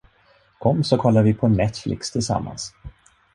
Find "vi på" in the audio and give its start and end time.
1.23-1.47